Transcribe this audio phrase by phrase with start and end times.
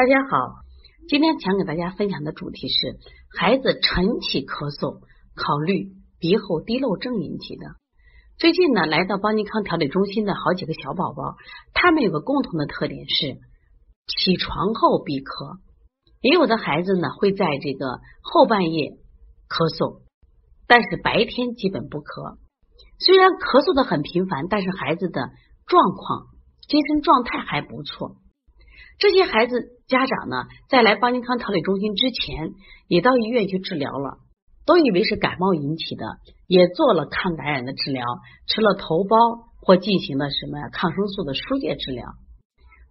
[0.00, 0.64] 大家好，
[1.08, 2.96] 今天想给大家分享的主题是
[3.38, 5.02] 孩子晨起咳嗽，
[5.34, 7.66] 考虑鼻后滴漏症引起的。
[8.38, 11.36] 最近呢，来到邦尼康调理中心的好几个小宝宝，
[11.74, 13.36] 他们有个共同的特点是
[14.06, 15.58] 起床后闭咳，
[16.22, 18.96] 也有的孩子呢会在这个后半夜
[19.50, 20.00] 咳嗽，
[20.66, 22.38] 但是白天基本不咳。
[22.98, 25.28] 虽然咳嗽的很频繁，但是孩子的
[25.66, 26.28] 状况、
[26.66, 28.16] 精神状态还不错。
[29.00, 29.56] 这些孩子
[29.88, 32.50] 家长呢，在来邦尼康调理中心之前，
[32.86, 34.18] 也到医院去治疗了，
[34.66, 36.04] 都以为是感冒引起的，
[36.46, 38.04] 也做了抗感染的治疗，
[38.46, 42.12] 吃了头孢或进行了什么抗生素的输液治疗。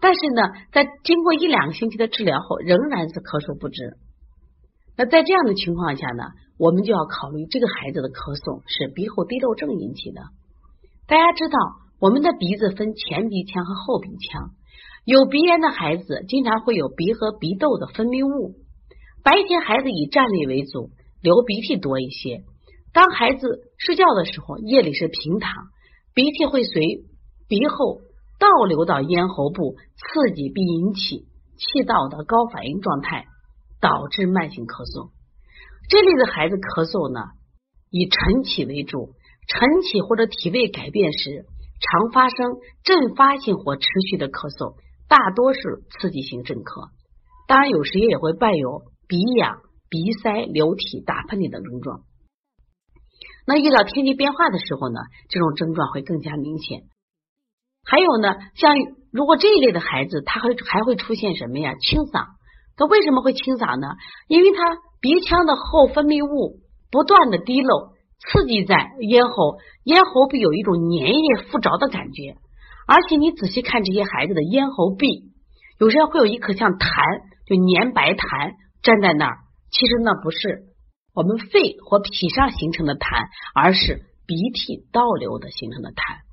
[0.00, 3.96] 但是呢，在经过一两个星期的治疗后，仍然是咳嗽不止。
[4.96, 6.22] 那在这样的情况下呢，
[6.56, 10.22] 我们就要考虑这个孩子的咳嗽是鼻后滴漏症引起的。
[11.08, 11.58] 大家知道，
[11.98, 14.54] 我们的鼻子分前鼻腔和后鼻腔。
[15.06, 18.56] 有鼻炎的孩子经常会有鼻和鼻窦的分泌物。
[19.22, 20.90] 白天孩子以站立为主，
[21.22, 22.42] 流鼻涕多一些。
[22.92, 25.52] 当孩子睡觉的时候，夜里是平躺，
[26.12, 27.04] 鼻涕会随
[27.46, 28.00] 鼻后
[28.40, 33.26] 倒流到咽喉部，刺激并引起气道的高反应状态，
[33.80, 35.10] 导致慢性咳嗽。
[35.88, 37.20] 这类的孩子咳嗽呢，
[37.90, 39.14] 以晨起为主，
[39.46, 41.46] 晨起或者体位改变时，
[41.78, 44.74] 常发生阵发性或持续的咳嗽。
[45.08, 46.90] 大多是刺激性镇咳，
[47.46, 52.00] 当然有时也会伴有鼻痒、鼻塞、流涕、打喷嚏等症状。
[53.46, 56.82] 那遇到天气变化的时候呢，这种症状会更加明显。
[57.84, 58.74] 还有呢，像
[59.12, 61.74] 如果这一类的孩子，他会还会出现什么呀？
[61.76, 62.34] 清嗓。
[62.76, 63.94] 他为什么会清嗓呢？
[64.26, 66.58] 因为他鼻腔的后分泌物
[66.90, 72.36] 不断的滴漏，刺激在咽喉，咽喉部有一种粘液附着的感觉。
[72.86, 75.32] 而且你仔细看这些孩子的咽喉壁，
[75.78, 76.86] 有时候会有一颗像痰，
[77.44, 79.38] 就粘白痰粘在那儿。
[79.70, 80.66] 其实那不是
[81.12, 86.24] 我们肺或脾上形成的痰，而是鼻涕倒流的形成的痰。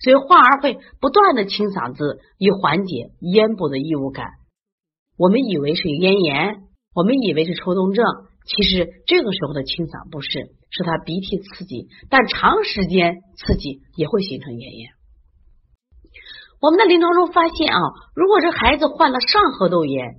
[0.00, 4.26] 所以患儿会不断的清嗓子，以缓解咽部的异物感。
[5.16, 8.04] 我们以为是咽炎，我们以为是抽动症，
[8.44, 14.90] 其实这个时候的清嗓不是，是他鼻涕刺激，但长时间刺激也会形成咽炎。
[16.64, 17.78] 我们的临床中发现啊，
[18.14, 20.14] 如果是孩子患了上颌窦炎，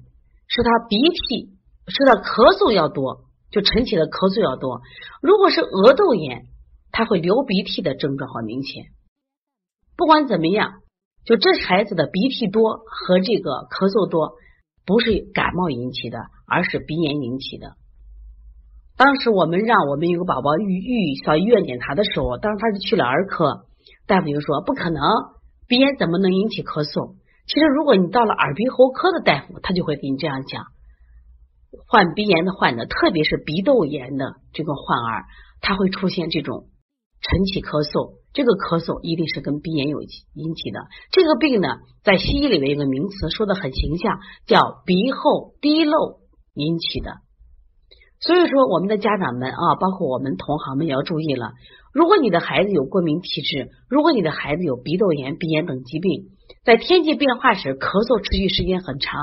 [0.47, 1.57] 是他鼻涕
[1.87, 4.81] 是他咳嗽要多，就晨起的咳嗽要多；
[5.23, 6.43] 如果是额窦炎，
[6.91, 8.85] 他会流鼻涕的症状很明显。
[9.97, 10.83] 不管怎么样，
[11.25, 14.35] 就这孩子的鼻涕多和这个咳嗽多，
[14.85, 17.73] 不是感冒引起的，而是鼻炎引起的。
[18.97, 23.65] 当时我们让我们有个宝宝预预上医院检查的时候，当时他是去了儿科，
[24.05, 25.01] 大夫就说不可能。
[25.67, 27.15] 鼻炎怎么能引起咳嗽？
[27.47, 30.65] 其实，如果你到了耳鼻喉科的大夫，他就会给你这样讲：
[31.87, 35.25] 患鼻炎的患者，特别是鼻窦炎的这个患儿，
[35.61, 36.65] 他会出现这种
[37.21, 38.15] 晨起咳嗽。
[38.33, 40.87] 这个咳嗽一定是跟鼻炎有引起的。
[41.11, 41.67] 这个病呢，
[42.03, 46.19] 在西医里面有个名词说的很形象，叫鼻后滴漏
[46.53, 47.24] 引起的。
[48.25, 51.51] 所以说，我们的家长们啊，包括我们同行们也要注意了。
[51.93, 56.31] 如果你的孩子有过敏体质，如果你的孩子有鼻窦炎、鼻炎等疾病，
[56.63, 59.21] 在天气变化时咳嗽持续时间很长，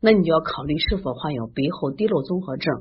[0.00, 2.72] 那你就要考虑是否患有鼻后滴漏综合症，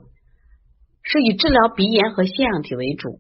[1.04, 3.20] 是以治疗鼻炎和腺样体为主，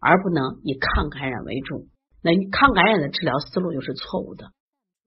[0.00, 1.88] 而不能以抗感染为主。
[2.22, 4.52] 那抗感染的治疗思路就是错误的。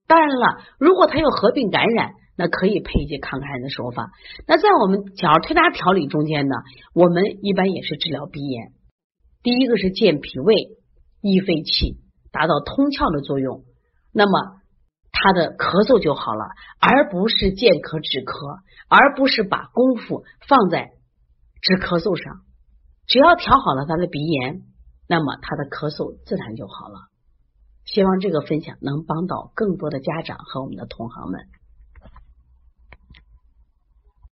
[0.06, 4.12] 当然了，如果他有合并感染，那可以配一些抗感染的手法。
[4.48, 6.56] 那在我们小儿推拿调理中间呢，
[6.94, 8.74] 我们一般也是治疗鼻炎。
[9.42, 10.56] 第一个是健脾胃、
[11.22, 11.98] 益肺气，
[12.32, 13.64] 达到通窍的作用。
[14.14, 14.62] 那么
[15.12, 16.46] 他的咳嗽就好了，
[16.80, 20.92] 而不是健咳止咳，而不是把功夫放在
[21.62, 22.42] 止咳嗽上。
[23.08, 24.62] 只要调好了他的鼻炎，
[25.08, 27.10] 那么他的咳嗽自然就好了。
[27.86, 31.42] 希望这个分享能帮到更多的家长和我们的同行们。